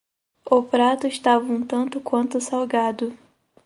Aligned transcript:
O 0.49 0.63
prato 0.63 1.05
estava 1.05 1.45
um 1.45 1.63
tanto 1.63 2.01
quanto 2.01 2.41
salgado 2.41 3.15